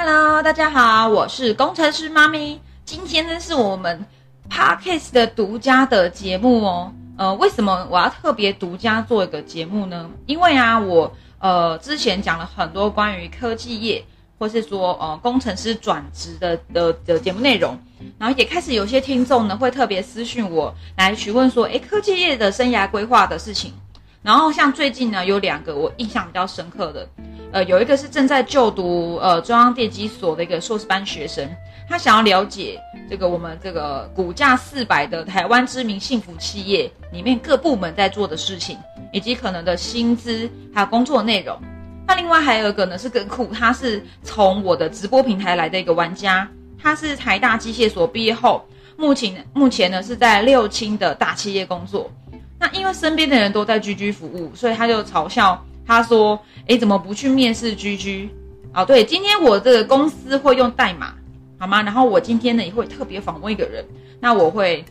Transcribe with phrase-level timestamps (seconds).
[0.00, 2.60] Hello，大家好，我是工程师妈咪。
[2.84, 4.06] 今天呢是我们
[4.48, 6.92] Podcast 的独家的节目哦。
[7.16, 10.08] 呃，为什么我要特别独家做一个节目呢？
[10.26, 14.04] 因为啊，我呃之前讲了很多关于科技业，
[14.38, 17.76] 或是说呃工程师转职的的的节目内容，
[18.20, 23.74] 然后也开始有些听众呢会特别私讯我来询问说，诶，科技业的生涯规划的事情。
[24.22, 27.08] 然后像最近呢有两个我印象比较深刻的。
[27.50, 31.48] 呃，有一个是正在就读呃中央电机所的一个硕士班学生，
[31.88, 38.76] 他想要了解这个我们这个股价四百的台湾知名幸福企业里面各部门在做的事情，
[39.12, 41.58] 以及可能的薪资还有工作内容。
[42.06, 46.46] 那另外还有一个呢是更酷，他是从我的直播平台来的一个玩家，
[46.78, 48.62] 他是台大机械所毕业后，
[48.96, 52.10] 目前目前呢是在六轻的大企业工作。
[52.58, 55.64] 那因为身边的人都在居居服务，所以他就嘲笑。
[55.88, 56.38] 他说
[56.68, 58.28] ：“哎，怎么不去面试居居？
[58.74, 61.14] 哦，对，今天我这个公司会用代码，
[61.58, 61.82] 好吗？
[61.82, 63.82] 然后我今天呢也会特别访问一个人，
[64.20, 64.84] 那我会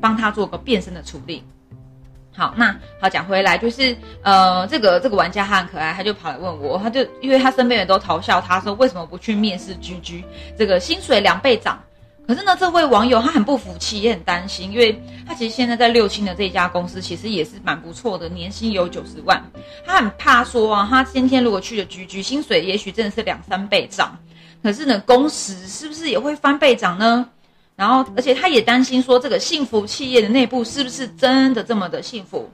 [0.00, 1.42] 帮他做个变身的处理。
[2.36, 10.24] 好，那好讲回来，就是呃，这个这个玩家他很可爱，他就跑来问我，他就因为他身边人都嘲笑他说，为什么不去面试居居？
[10.56, 11.78] 这个薪水两倍涨。”
[12.26, 19.42] 可是呢，这位网友他很不服气，也很担心，因为他其实现在在六轻的这一家公司，其实也是蛮不错的，年薪有九十万。
[19.84, 24.18] 他很怕说啊，他今天如果去了居居，薪水也许真的是两三倍涨，
[24.62, 27.28] 可是呢，工时是不是也会翻倍涨呢？
[27.76, 32.48] 然后，而且他也担心说，这个幸福企业的内部是不是真的这么的幸福？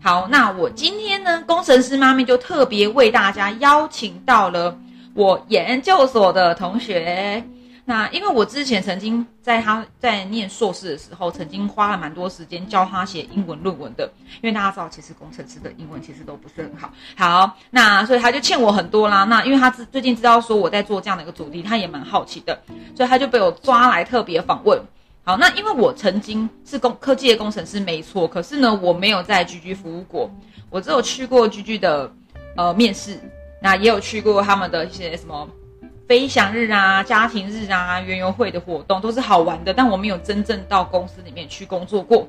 [0.00, 4.78] 好，那我今天呢，工程师妈咪就特别为大家邀请到了
[5.12, 7.44] 我研究所的同学。
[7.84, 14.08] 那因为我之前曾经在他在念硕士的时候，曾经花了蛮多时间教他写英文论文的。
[14.40, 16.92] 因为大家知道，其实工程师的英文其实都不是很好。
[17.16, 19.24] 好，那所以他就欠我很多啦。
[19.24, 22.56] 那因为他最近知道说我在做这样的一个主题，他也蛮好奇的，
[22.96, 24.80] 所以他就被我抓来特别访问。
[25.24, 30.30] 好，那因为我曾经是工科技的工程师没错，可是呢，我没有在居居服务过，
[30.70, 32.12] 我只有去过居居的
[32.56, 33.18] 呃面试，
[33.60, 35.48] 那也有去过他们的一些什么。
[36.12, 42.28] 飞翔日啊，家庭日啊，园游会的活动都是好玩的，但我没有真正到公司里面去工作过。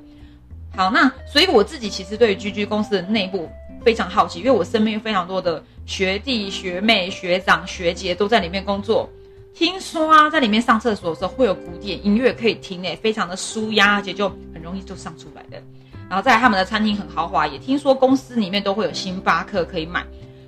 [0.74, 3.50] 好，那所以我自己其实对于居居公司的内部
[3.84, 9.10] 非常好奇，因为我身边非常多的学弟学妹、学长学姐都在里面工作。
[9.54, 15.62] 听说啊，在里面上厕所的时候会有古典音乐可以听诶，非常的舒压，而且就很容易就上出来的。
[16.08, 20.06] 然后在他们的餐厅很豪华，也听说公司里面都会有星巴克可以买，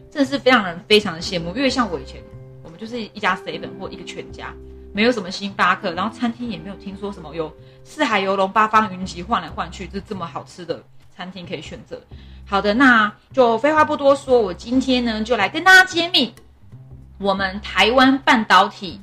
[0.09, 2.23] 真的是非常人非常的羡慕，因为像我以前。
[2.77, 4.53] 就是一家 seven 或一个全家，
[4.93, 7.51] 没有什么星巴克，然后餐厅也没有听说什么有
[7.83, 10.83] 四海游龙、八方云集换来换去，就这么好吃的
[11.15, 12.01] 餐厅可以选择。
[12.45, 16.33] 好的，那就废话不多说，我今天呢就来跟大家揭秘
[17.17, 19.01] 我们台湾半导体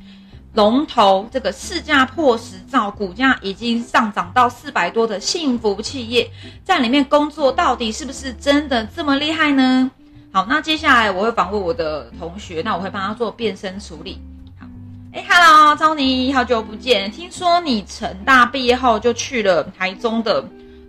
[0.55, 6.31] 龙头这个市价破十兆、股价已经上涨到四百多的幸福企业，
[6.63, 9.91] 在里面工作到底是不是真的这么厉害呢？
[10.35, 14.19] 好，那接下来我会访问我的同学，那我会帮他做变身处理。
[14.59, 14.67] 好，
[15.13, 17.13] 哎，Hello，超尼，好久不见。
[17.13, 20.43] 听说你成大毕业后就去了台中的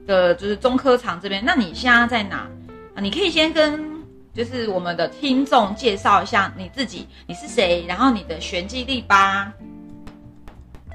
[0.07, 1.43] 的，就是中科厂这边。
[1.45, 2.47] 那你现在在哪？
[2.95, 4.01] 啊，你可以先跟
[4.33, 9.51] 就是我们的听众介绍一下你自己，你是谁，然后你的玄机力吧。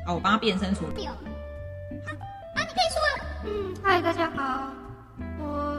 [0.07, 1.07] 好，我帮他变身处理。
[1.07, 2.09] 好，啊，
[2.57, 3.05] 你可以说。
[3.45, 4.71] 嗯，嗨，大家好，
[5.39, 5.77] 我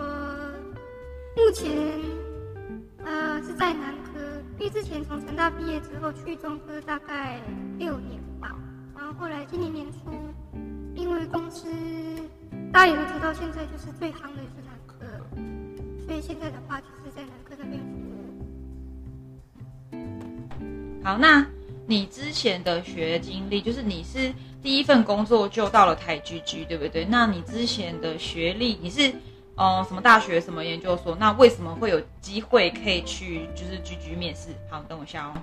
[1.35, 2.28] 目前。
[3.09, 4.19] 呃，是在南科，
[4.59, 7.41] 因为之前从成大毕业之后去中科大概
[7.79, 8.55] 六年吧，
[8.95, 9.97] 然后后来今年年初，
[10.93, 11.67] 因为公司
[12.71, 15.07] 大家也都知道，现在就是最夯的就是南科，
[16.05, 17.87] 所以现在的话就是在南科那边服
[19.91, 21.03] 务。
[21.03, 21.43] 好，那
[21.87, 24.31] 你之前的学经历，就是你是
[24.61, 27.05] 第一份工作就到了台居居，对不对？
[27.05, 29.11] 那你之前的学历，你是？
[29.59, 31.13] 哦，什么大学，什么研究所？
[31.19, 34.51] 那为什么会有机会可以去就是居居面试？
[34.71, 35.33] 好，等我一下哦。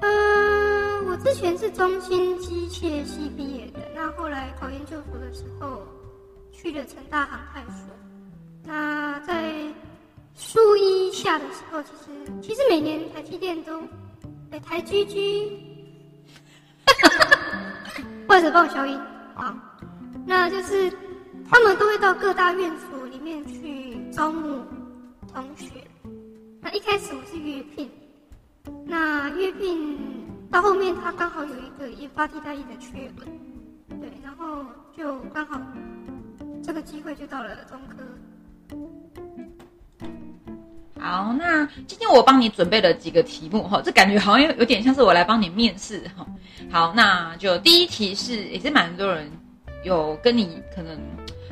[0.00, 5.86] 嗯，我之前是中心机械系毕业的，那后来考研究所的时候
[6.52, 7.86] 去了成大航太所。
[8.64, 9.54] 那在
[10.34, 12.10] 数一下的时候，其实
[12.42, 13.80] 其实每年台积电都
[14.64, 15.48] 台居居，
[18.26, 18.98] 或者帮我消音
[19.36, 19.62] 啊。
[20.26, 20.92] 那就是
[21.48, 24.60] 他们都会到各大院所里面去招募
[25.32, 25.70] 同学。
[26.60, 27.88] 那一开始我是约聘，
[28.84, 29.96] 那约聘
[30.50, 33.24] 到后面他刚好有一个研发替代役的缺额，
[34.00, 34.64] 对，然后
[34.96, 35.60] 就刚好
[36.60, 37.96] 这个机会就到了中科。
[40.98, 46.26] 好，那今天我帮你准备了几个题目哈，这感觉好像有有点像是我来帮你面试哈。
[46.68, 49.30] 好，那就第一题是也是蛮多人
[49.86, 50.98] 有跟你可能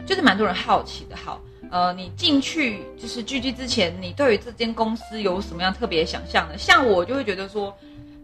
[0.04, 1.16] 就是蛮多人好奇的。
[1.16, 1.40] 好，
[1.70, 6.58] 呃，你进去就是聚集之前，你对于这间公司有什么样特别想象呢？
[6.58, 7.75] 像我就会觉得说，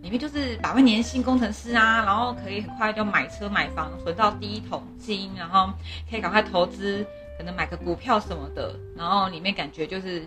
[0.02, 5.72] 里面就是百万年薪工程师啊，然后可以很快就买车买房，存到第一桶金，然后
[6.10, 7.06] 可以赶快投资，
[7.38, 10.22] 可能买个股票什么的，然后里面感觉就是。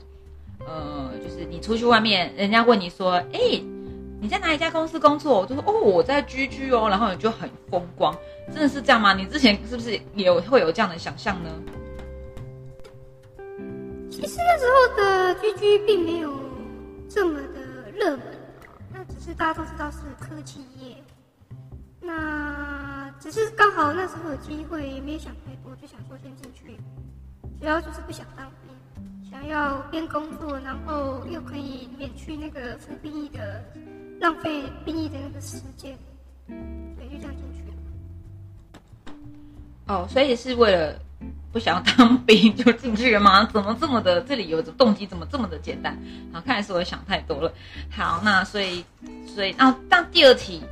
[0.66, 3.40] 呃，就是你出去外面，人家问你说，哎，
[4.24, 5.42] 你在哪一家公司工作？
[5.42, 8.18] 我就说，哦，我在居居哦，然后你就很风光，
[8.54, 9.14] 真的是这样吗？
[9.14, 11.50] 你之前是不是也有会有这样的想象呢？
[14.10, 16.34] 其实那时候的居居并没有
[17.10, 18.22] 这么的热门，
[18.94, 20.96] 那只是大家都知道是科技业，
[22.00, 26.78] 那只是刚好那时候有机会，没有想太多，就想说先进去，
[27.60, 28.50] 主要就是不想当。
[29.30, 33.66] 想要边工作，然后又可以免去那个服兵役的
[34.24, 35.94] 浪费兵役的那个时间，
[36.48, 39.14] 对，就这样进去。
[39.86, 40.98] 哦，所以是为了
[41.52, 43.44] 不想要当兵就进去了吗？
[43.52, 44.22] 怎么这么的？
[44.22, 46.02] 这里有动机怎么这么的简单？
[46.32, 47.54] 好，看来是我想太多了。
[47.92, 48.86] 好，那所以，
[49.28, 50.64] 所以，那那第二题，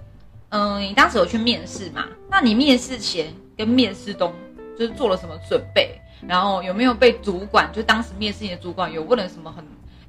[0.47, 2.05] 嗯，你当时有去面试嘛？
[2.29, 4.33] 那你面试前跟面试中
[4.79, 5.99] 就是做了什么准备？
[6.25, 9.61] 然后有没有被主管，就当时面试你的主管有问了什么很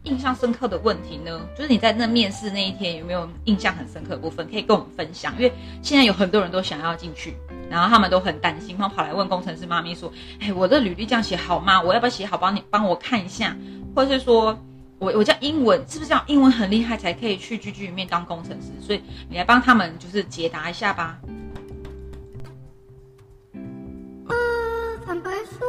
[0.05, 1.41] 印象深刻的问题呢？
[1.57, 5.33] 就是你在那面试那一天有没有印象很深刻的部分可以跟我们分享？
[5.37, 7.37] 因为现在有很多人都想要进去，
[7.71, 11.81] 然后他们都很担心，然后跑来问工程师妈咪说：“哎，我的履历这样写好吗？
[11.81, 12.37] 我要不要写好？
[12.37, 13.57] 帮你帮我看一下，
[13.95, 14.59] 或者是说
[14.99, 18.69] 我我叫英文是不是要英文很厉害才可以去居居里面当工程师？
[18.81, 21.21] 所以你来帮他们就是解答一下吧。”
[25.05, 25.67] 坦白说，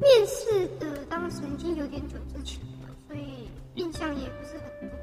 [0.00, 4.98] 面试的当时已经有点久之前了，所以印象也不是很多。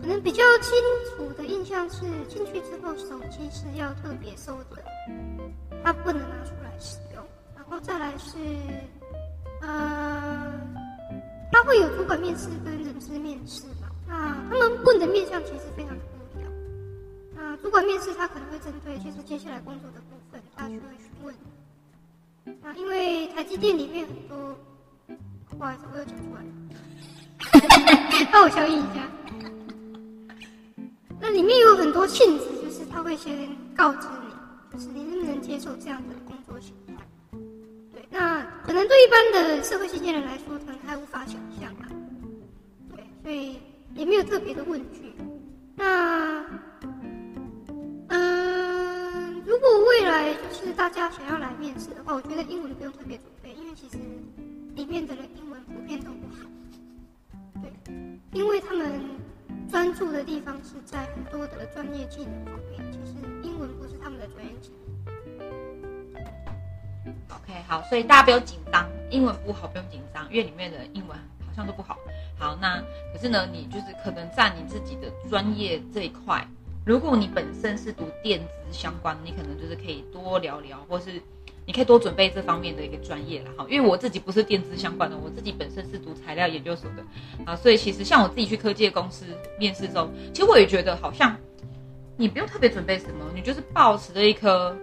[0.00, 0.72] 可能比较清
[1.10, 4.84] 楚的印象是，进去之后手机是要特别收的，
[5.82, 7.26] 它不能拿出来使用。
[7.56, 8.38] 然后再来是，
[9.62, 10.52] 呃，
[11.50, 13.90] 他会有主管面试跟人事面试嘛？
[14.06, 16.52] 那他们问的面向其实非常的不一样。
[17.34, 21.34] 那主管面试他可能会针对就是接下来工作的部分，他去会询问。
[22.62, 24.56] 啊，因为台积电里面很多，
[25.50, 29.08] 不好意思，我又讲出来了，帮我消音一下。
[31.18, 36.94] 那里面有很多性质，就是他会先告知你，就是你能不能接受这样的工作形态。
[37.92, 41.88] 对，那可能对一般的社会新鲜人来说，可能还无法想象啊。
[42.94, 43.58] 对，所以
[43.94, 45.14] 也没有特别的问句。
[45.74, 46.44] 那，
[48.08, 49.42] 嗯。
[49.46, 53.96] 如果未来就是大家想要来面试的话，我觉得英文不用特别准备，因为其实
[54.76, 56.46] 里面的人英文普遍都不好。
[57.62, 57.72] 对，
[58.32, 59.00] 因为他们
[59.70, 64.96] 专注的地方是在很多的专业技能方面，其实英文不是他们的专业技能。
[67.30, 71.96] OK，好，所以大家不用紧张，英文不好不用紧张，因为里面的英文好像都不好。
[72.38, 72.78] 好，那
[73.14, 76.46] 可是呢，你就是可能在你自己的专业这一块。
[76.84, 81.20] 如果你本身是读电子相关，你可能就是可以多聊聊，或是
[81.66, 83.66] 你可以多准备这方面的一个专业了哈。
[83.68, 87.04] 因为我自己不是电子相关的，我自己本身是读材料研究所的
[87.44, 89.26] 啊，所以其实像我自己去科技公司
[89.58, 91.36] 面试时候，其实我也觉得好像
[92.16, 94.76] 你不用特别准备什么，你就是抱持着一颗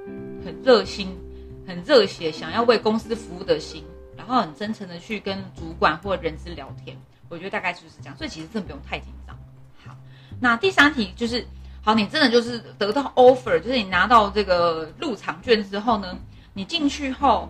[0.46, 1.18] 很热心、
[1.66, 3.84] 很热血，想要为公司服务的心，
[4.18, 6.96] 然后很真诚的去跟主管或人资聊天。
[7.30, 9.36] 我觉得大概就是这样，所以其实真的不用太紧张。
[9.86, 9.96] 好，
[10.40, 11.46] 那第三题就是。
[11.86, 16.18] 好，你真的就是得到 offer，就是你拿到这个入场券之后呢，
[16.54, 17.50] 你进去后，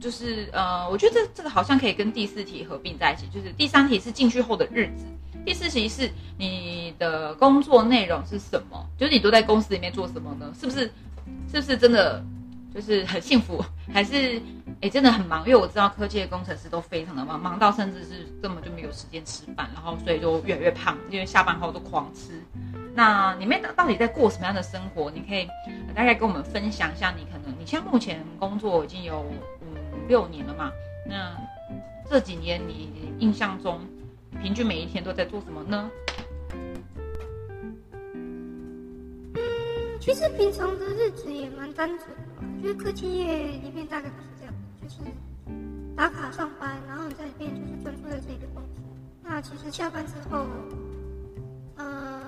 [0.00, 5.04] 就是呃，我觉得这这个好像可以跟第四题合并在一起，就是第三题是进去后的日子，
[5.44, 10.52] 第四题是你的工作内容是什么，就是你都在公司里面做什么呢？
[10.58, 10.90] 是不是？
[11.52, 12.22] 是不是真的
[12.74, 14.40] 就是很幸福，还是
[14.82, 15.40] 哎真的很忙？
[15.46, 22.42] 因为我知道科技的工程师都非常的忙，忙到甚至是根本就没有时间吃饭，然后所以就越来越胖，因为下班后都狂吃。
[22.94, 25.10] 那你们到底在过什么样的生活？
[25.10, 25.48] 你可以
[25.94, 27.12] 大概跟我们分享一下。
[27.16, 27.35] 你可
[27.66, 30.70] 像目前工作已经有五六年了嘛？
[31.04, 31.36] 那
[32.08, 33.80] 这几年你印象中
[34.40, 35.90] 平均每一天都在做什么呢？
[40.00, 44.96] 其实平常的日子也蛮单纯的，就是科技业里面大概都是这样，就是
[45.96, 48.84] 打卡上班，然后在里面就是专注在自己的工作。
[49.24, 50.46] 那其实下班之后，
[51.74, 52.22] 呃。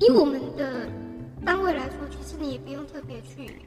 [0.00, 0.88] 以我们的
[1.44, 3.60] 单位来说，其实你也不用特别去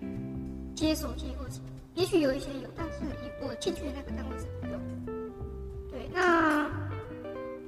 [0.75, 1.60] 接手机或者，
[1.93, 4.77] 也许有一些有，但是以我进去的那个单位是不用。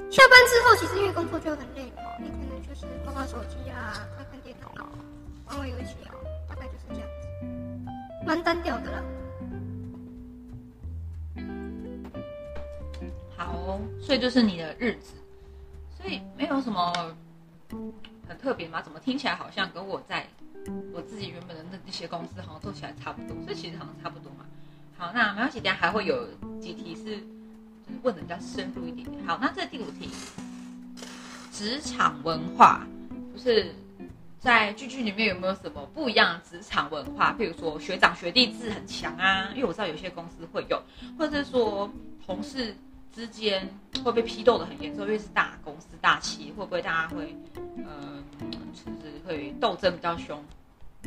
[0.10, 4.90] 下班之后，其实因为工作就很累嘛，你可能就是玩玩手机啊，看看电脑啊，
[5.48, 6.16] 玩玩游戏啊，
[6.48, 9.04] 大概就是这样子，蛮单调的啦。
[13.38, 15.14] 好，所以就是你的日子，
[15.96, 17.16] 所以没有什么
[18.30, 18.82] 很特别吗？
[18.82, 20.26] 怎么听起来好像跟我在
[20.94, 24.46] 我自己原本的那那些公司好像做起来差不多，所以其实好像差不多嘛。
[24.96, 26.28] 好，那没关系，等下还会有
[26.62, 29.26] 几题是就是问的比较深入一点点。
[29.26, 30.10] 好，那这第五题，
[31.52, 32.86] 职场文化，
[33.34, 33.74] 就是
[34.40, 37.34] 在剧剧里面有没有什么不一样的职场文化？
[37.40, 40.82] 譬如说学长学弟制很强啊，因为我知道有些公司会有，
[41.18, 41.90] 或者是说
[42.26, 42.76] 同事
[43.14, 43.68] 之间
[44.04, 47.36] 会被批斗的很严重，因为是大公司大企业，会不会大家会
[47.78, 50.42] 呃，就是会斗争比较凶？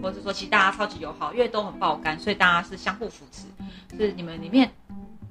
[0.02, 3.46] 或者是说，其实大家超级友好，因为都很爆肝，所以大家是相互扶持。
[3.98, 4.70] 是你们里面，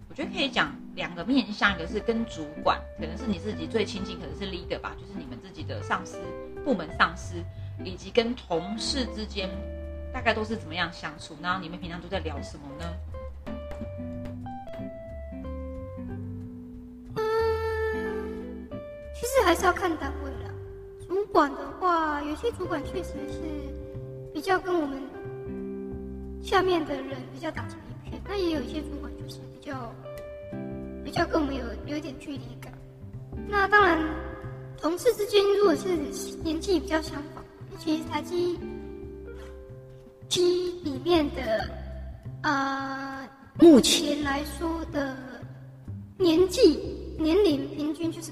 [0.07, 6.19] 我觉得可以讲两个面向，一个是跟主管，可能是你自己最亲近，可能是 leader 吧，就是你们自己的上司、
[6.63, 7.43] 部门上司，
[7.83, 9.49] 以及跟同事之间，
[10.13, 11.35] 大概都是怎么样相处？
[11.41, 12.85] 然后你们平常都在聊什么呢？
[19.43, 20.51] 还是要看单位啦。
[21.07, 23.39] 主管的话，有些主管确实是
[24.33, 25.01] 比较跟我们
[26.41, 29.93] 下面的人比较打成一片，那也有一些主管就是比较
[31.03, 32.71] 比较跟我们有有点距离感。
[33.47, 33.99] 那当然，
[34.79, 35.89] 同事之间如果是
[36.43, 37.43] 年纪比较相仿，
[37.77, 38.57] 其实台积
[40.29, 41.69] 机里面的
[42.43, 43.27] 呃，
[43.59, 45.15] 目前来说的
[46.17, 46.79] 年纪
[47.19, 48.30] 年龄平均就是。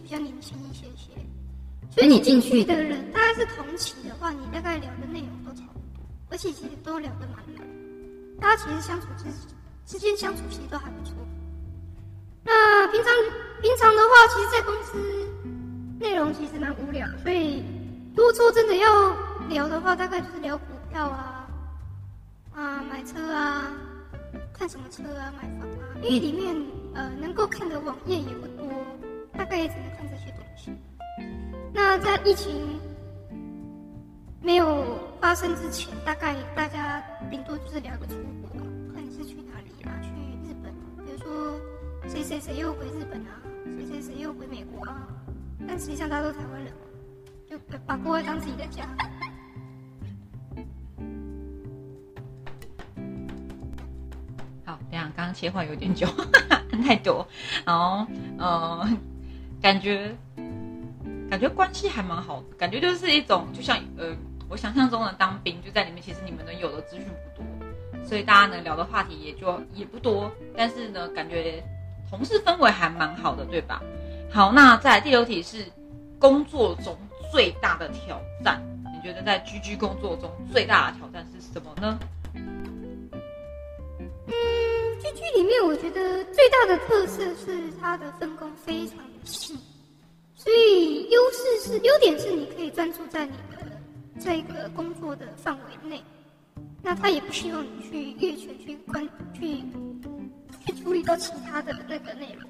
[1.99, 7.65] 所以你进去的人大概是同期的话，你大概聊的内容都差不多，而且其实都聊得蛮来，
[8.39, 9.25] 大家其实相处之
[9.85, 11.13] 之间相处其实都还不错。
[12.45, 13.13] 那平常
[13.61, 14.97] 平常的话，其实，在公司
[15.99, 17.65] 内容其实蛮无聊，所以
[18.15, 19.13] 如果说真的要
[19.49, 21.49] 聊的话，大概就是聊股票啊，
[22.55, 23.73] 啊买车啊，
[24.53, 26.55] 看什么车啊，买房啊，因为里面
[26.93, 28.71] 呃能够看的网页也不多，
[29.33, 30.18] 大概也只能看这。
[31.73, 32.79] 那在疫情
[34.41, 38.59] 没有发生之前，大概大家顶多就是聊个出国，
[38.93, 39.91] 看你是去哪里啊？
[40.01, 40.09] 去
[40.47, 40.73] 日本，
[41.05, 41.59] 比如说
[42.07, 43.41] 谁谁谁又回日本啊，
[43.77, 45.07] 谁谁谁又回美国啊。
[45.67, 46.73] 但实际上大家都台湾人，
[47.49, 48.87] 就把国外当自己的家。
[54.65, 56.07] 好，等下刚刚切换有点久，
[56.83, 57.27] 太多，
[57.65, 58.07] 然后
[58.37, 58.89] 呃，
[59.61, 60.15] 感觉
[61.29, 64.15] 感觉关系还蛮好的，感觉就是一种就像呃，
[64.49, 67.45] 我想象中的当兵就在里面，其实你们能有的资讯不多，
[68.05, 71.63] 所以大家能聊的话题也就也不多，但是呢，感觉
[72.09, 73.79] 同事氛围还蛮好的，对吧？
[74.31, 75.63] 好，那再来第六题是
[76.17, 76.97] 工作中
[77.31, 78.59] 最大的挑战，
[78.91, 81.99] 你觉得在居居工作中最大的挑战是什么呢？
[82.33, 84.31] 嗯，
[84.99, 89.57] 剧剧里面我觉得最大的特色是它的分工非常的细，
[90.39, 93.81] 所以优势是优点是你可以专注在你的
[94.17, 96.01] 这个工作的范围内，
[96.81, 99.61] 那他也不希望你去越权去关去
[100.65, 102.49] 去处理到其他的那个内容。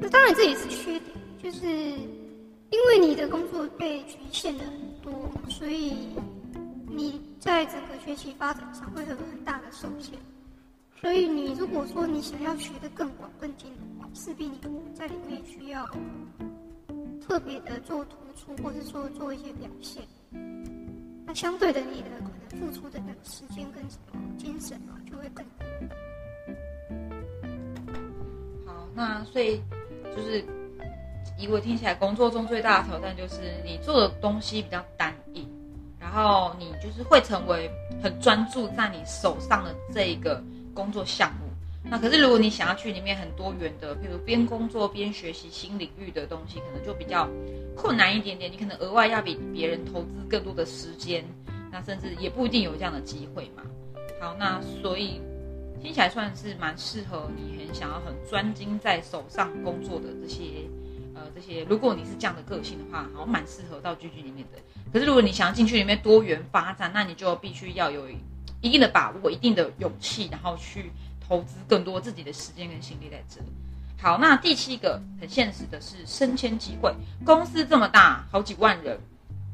[0.00, 1.02] 那当然这也是缺点，
[1.42, 5.94] 就是因为你的工作被局限了很多，所以
[6.86, 10.14] 你在整个学习发展上会有很大的受限。
[11.00, 14.60] 所以你如果说你想要学得更广更精的话，势必你
[14.94, 15.84] 在里面需要
[17.26, 20.02] 特别的做突出，或者说做一些表现。
[21.26, 23.82] 那相对的，你的可能付出的那个时间跟
[24.36, 25.66] 精神啊，就会更多。
[28.66, 29.58] 好，那所以
[30.14, 30.44] 就是
[31.38, 35.48] 以我听起来，工作中最大的挑战就是你做的东西比较单一，
[35.98, 37.70] 然后你就是会成为
[38.02, 41.43] 很专注在你手上的这一个工作项目。
[41.94, 47.28] 那可是如果你想要去里面很多元的，比如边工作边学习新领域的东西，可能就比较
[47.76, 48.50] 困难一点点。
[48.50, 51.24] 你可能额外要比别人投资更多的时间，
[51.70, 53.62] 那甚至也不一定有这样的机会嘛。
[54.20, 55.20] 好，那所以
[55.80, 60.42] 听起来算是蛮适合你很想要很专精在手上工作的这些，
[61.14, 61.64] 呃，这些。
[61.70, 64.58] 如果你是这样的个性的话，好蛮适合到剧剧里面的。
[64.92, 68.08] 可是如果你想要进去里面多元发展，那你就必须要有
[68.60, 70.90] 一定的把握、一定的勇气，然后去
[71.28, 73.40] 投资更多自己的时间跟心力在这。
[74.00, 76.94] 好，那第七个很现实的是升迁机会。
[77.24, 78.98] 公司这么大，好几万人，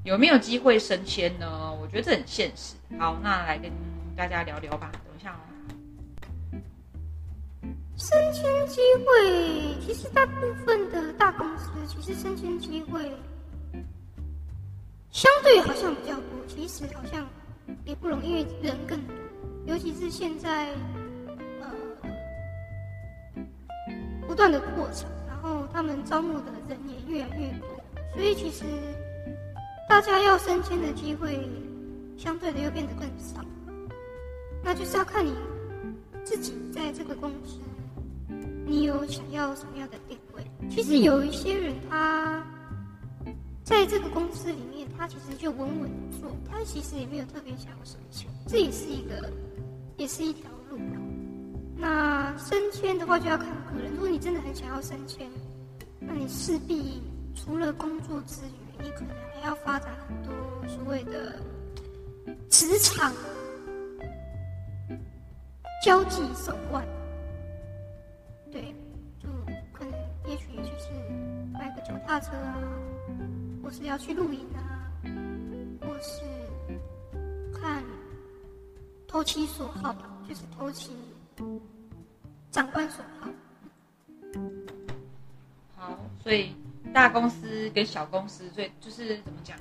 [0.02, 1.72] 有没有机会升迁呢？
[1.80, 2.74] 我觉得这很现实。
[2.98, 3.70] 好，那来跟
[4.16, 4.90] 大家聊聊吧。
[4.92, 5.40] 等一下哦。
[7.96, 10.32] 升迁机会，其实大部
[10.64, 13.12] 分的大公司其实升迁机会
[15.12, 17.28] 相对好像比较多，其实好像
[17.84, 19.14] 也不容易，因为人更多，
[19.66, 20.70] 尤其是现在
[24.30, 27.66] 不断的扩产，然后他们招募的人也越来越多，
[28.14, 28.64] 所以其实
[29.88, 31.48] 大家要升迁的机会
[32.16, 33.44] 相对的又变得更少，
[34.62, 35.34] 那就是要看你
[36.22, 37.58] 自己在这个公司。
[38.64, 40.44] 你有想要什么样的定位？
[40.70, 42.40] 其实有一些人，他
[43.64, 49.28] 在这个公司里面，他其实就稳稳做，他其实也没有特别想要升迁，这也是一个，
[49.96, 50.48] 也是一条。
[51.80, 53.90] 那升迁的话，就要看个人。
[53.94, 55.26] 如果你真的很想要升迁，
[55.98, 57.02] 那你势必
[57.34, 60.32] 除了工作之余，你可能还要发展很多
[60.68, 61.40] 所谓的
[62.50, 63.10] 职场
[65.82, 66.86] 交际手腕。
[68.52, 68.74] 对，
[69.18, 69.28] 就
[69.72, 69.92] 可能
[70.26, 70.90] 也许就是
[71.50, 72.58] 买个脚踏车啊，
[73.62, 74.92] 或是要去露营啊，
[75.80, 76.20] 或是
[77.58, 77.82] 看
[79.08, 80.92] 投其所好吧，就是投其
[82.50, 83.28] 长官所好。
[85.76, 86.54] 好，所以
[86.92, 89.56] 大公司跟小公司最就是怎么讲？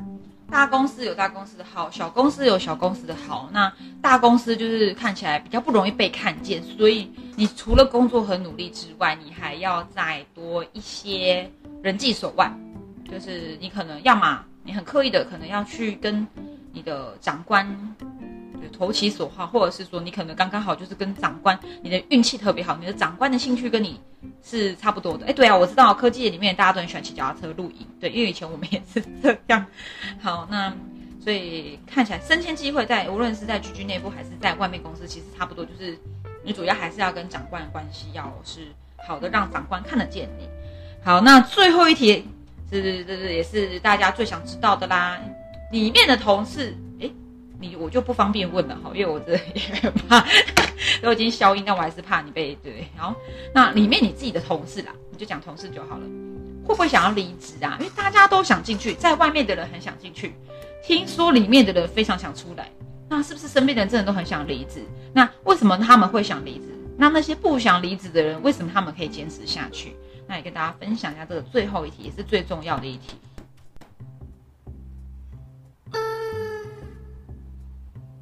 [0.49, 3.47] 大公司有大公司的好，小公司有小公司的好。
[3.53, 3.71] 那
[4.01, 11.47] 大公司就是看起来比较不容易被看见，所以你除了工作很努力之外，你还要再多一些
[11.83, 12.51] 人际手腕，
[13.09, 16.25] 就是你可能要么你很刻意的可能要去跟
[16.73, 17.95] 你的长官。
[18.67, 23.99] 投其所好，或者是说你可能刚刚好就是跟长官，你的运气特别好，你的长官的兴趣跟你
[24.43, 25.25] 是差不多的。
[25.27, 29.65] 哎，对啊，我知道科技里面大家都很喜欢骑脚踏车露营，对，因为以前我们也是这样。
[30.21, 30.73] 好，那
[31.23, 35.97] 所以看起来升迁机会在无论是在局局内部还是在外面公司，其实差不多，就是
[36.43, 38.67] 你主要还是要跟长官的关系要是
[39.07, 40.47] 好的，让长官看得见你。
[41.03, 42.25] 好，那最后一题
[42.71, 45.19] 是是是也是大家最想知道的啦，
[45.71, 46.75] 里面的同事。
[47.59, 50.25] 你我就不方便问了哈，因为我这也怕
[51.03, 52.87] 都已经消音，但我还是怕你被对。
[52.95, 53.13] 然后
[53.53, 56.03] 那里面你自己的同事啦，你就讲同事就好了。
[56.65, 57.75] 会不会想要离职啊？
[57.79, 60.33] 因为大家都想进去，在外面的人很想进去，
[60.83, 62.69] 听说里面的人非常想出来。
[63.09, 64.83] 那是不是身边的人真的都很想离职？
[65.11, 66.65] 那为什么他们会想离职？
[66.95, 69.95] 那那些不想离职的人，为什么他们可以坚持下去？
[70.27, 73.15] 那也跟大家分享一下这个最后一题，也是最重要的一题。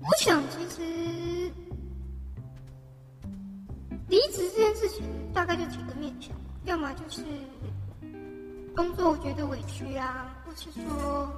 [0.09, 1.51] 我想，其实
[4.07, 6.31] 离职这件事情大概就几个面向，
[6.63, 7.21] 要么就是
[8.73, 11.29] 工作觉得委屈啊，或是说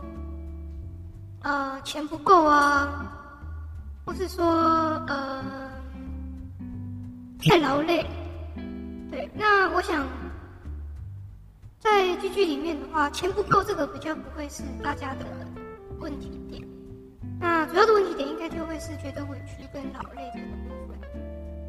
[1.41, 3.11] 呃钱不够啊，
[4.05, 4.45] 或是说
[5.07, 5.43] 呃
[7.39, 8.05] 太劳累。
[9.09, 10.07] 对，那我想
[11.79, 15.25] 在剧剧里面的话，钱不够这个比较不会是大家的
[15.99, 16.63] 问题点。
[17.39, 20.99] 那主要的问题点应该就会是觉得委屈跟劳累这个部分。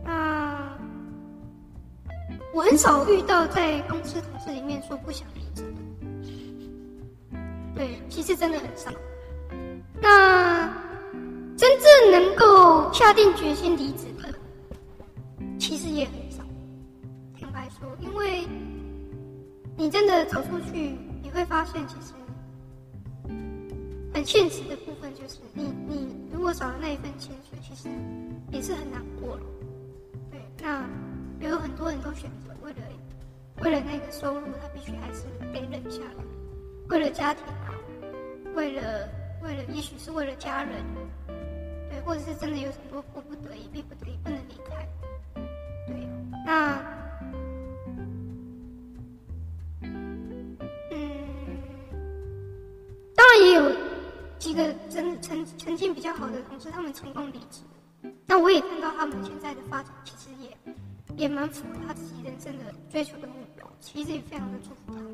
[0.05, 0.77] 那
[2.53, 5.63] 我很少遇到在公司同事里面说不想离职
[7.31, 7.39] 的，
[7.77, 8.91] 对，其实真的很少。
[10.01, 10.67] 那
[11.57, 14.35] 真正能够下定决心离职的，
[15.59, 16.43] 其实也很少。
[17.41, 18.45] 坦白说，因为
[19.77, 22.15] 你真的走出去，你会发现其实。
[24.25, 27.89] 现实的部分就是，你你如果少了那一份薪水，其实
[28.51, 29.43] 也是很难过了。
[30.31, 30.85] 对，那
[31.49, 32.79] 有很多人都选择为了
[33.63, 36.25] 为了那个收入，他必须还是得忍下来。
[36.89, 37.45] 为了家庭，
[38.55, 39.09] 为了
[39.43, 40.83] 为了，也许是为了家人，
[41.89, 44.89] 对，或者是真的有很多迫不得已、逼不得已不能离开。
[45.87, 46.09] 对，
[46.45, 46.90] 那
[54.41, 57.61] 几个真成成绩比较好的同事，他们成功离职，
[58.27, 60.57] 那我也看到他们现在的发展，其实也
[61.15, 65.11] 也蛮符合他自己人生的追求的目标，其实也非常的祝福他们。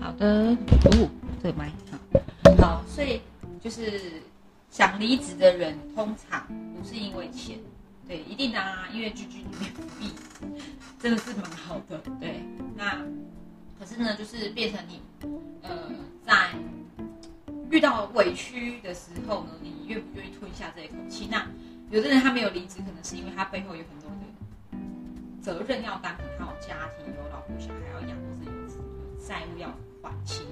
[0.00, 0.56] 好的，
[0.92, 1.10] 哦，
[1.42, 1.98] 这个麦好，
[2.62, 3.20] 好，所以
[3.60, 4.22] 就是
[4.70, 7.58] 想离职的人，通常不是因为钱，
[8.06, 10.12] 对，一定啊，因为居居里面不必，
[11.00, 12.40] 真的是蛮好的，对，
[12.76, 13.04] 那。
[13.86, 15.00] 是呢，就是变成你，
[15.62, 15.70] 呃，
[16.26, 16.50] 在
[17.70, 21.28] 遇到委屈的时候呢，你愿不愿意吞下这一口气？
[21.30, 21.46] 那
[21.90, 24.16] 有的人他没有离职，可能是因为他背后有很多的
[25.40, 29.68] 责任要担，可能他有家庭、有老婆、小孩要养，或是有债务要
[30.02, 30.10] 还。
[30.24, 30.44] 清。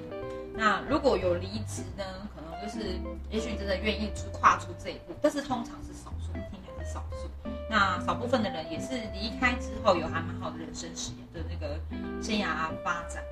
[0.56, 7.28] 那如果有离职呢，可能就是也许真的愿意去跨出这一步，但是通常是少数，听起来是少数。
[7.68, 11.80] 那少部分的人也是离开之后有还蛮好的人生实验的那个
[12.22, 13.22] 生涯发展。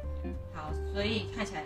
[0.54, 1.64] 好，所以看起来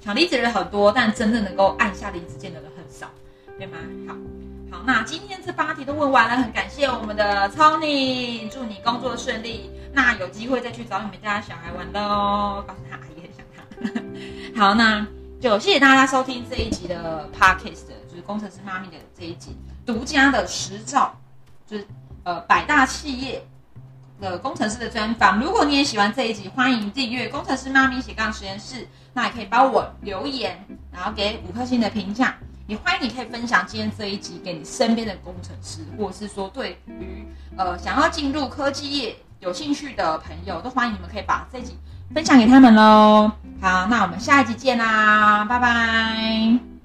[0.00, 3.10] 想离职的人很多，但真正能够按下离职键的人很少，
[3.58, 3.78] 对吗？
[4.08, 4.16] 好。
[4.72, 9.68] 好，那今天这八题都问完了，很感谢我们的 Tony，祝你工作顺利。
[9.92, 13.44] 那有机会再去找你们家小孩玩的哦，告诉他阿姨很想
[14.54, 14.60] 他。
[14.60, 15.04] 好，那
[15.40, 21.19] 就谢谢大家收听这一集的 Podcast，就是工程师妈咪的这一集独家的实照，
[21.70, 21.86] 就是
[22.24, 23.40] 呃百大企业
[24.20, 25.38] 的工程师的专访。
[25.38, 30.58] 如果你也喜欢这一集，欢迎订阅工程师妈咪斜杠实验室，那也可以帮我留言，
[30.90, 32.34] 然后给五颗星的评价。
[32.66, 37.24] 也欢迎你可以分享今天这一集给你身边的工程师，或者是说对于
[37.56, 41.76] 呃想要进入科技业有兴趣的朋友，都欢迎你们可以把这集
[42.12, 43.30] 分享给他们喽。
[43.60, 46.79] 好，那我们下一集见啦，拜拜。